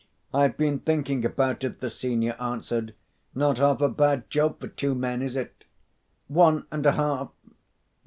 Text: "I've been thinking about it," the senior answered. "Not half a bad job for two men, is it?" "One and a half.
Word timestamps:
"I've 0.33 0.57
been 0.57 0.79
thinking 0.79 1.23
about 1.25 1.63
it," 1.63 1.79
the 1.79 1.91
senior 1.91 2.33
answered. 2.41 2.95
"Not 3.35 3.59
half 3.59 3.81
a 3.81 3.87
bad 3.87 4.31
job 4.31 4.59
for 4.59 4.67
two 4.67 4.95
men, 4.95 5.21
is 5.21 5.35
it?" 5.35 5.63
"One 6.27 6.65
and 6.71 6.83
a 6.87 6.93
half. 6.93 7.29